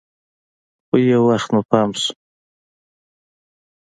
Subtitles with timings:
[0.87, 2.11] خو يو وخت مو پام سو.